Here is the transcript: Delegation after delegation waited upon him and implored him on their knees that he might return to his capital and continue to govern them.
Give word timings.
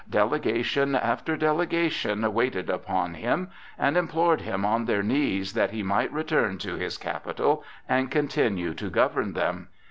Delegation 0.09 0.95
after 0.95 1.37
delegation 1.37 2.33
waited 2.33 2.71
upon 2.71 3.13
him 3.13 3.49
and 3.77 3.95
implored 3.95 4.41
him 4.41 4.65
on 4.65 4.85
their 4.85 5.03
knees 5.03 5.53
that 5.53 5.69
he 5.69 5.83
might 5.83 6.11
return 6.11 6.57
to 6.57 6.73
his 6.75 6.97
capital 6.97 7.63
and 7.87 8.09
continue 8.09 8.73
to 8.73 8.89
govern 8.89 9.33
them. 9.33 9.67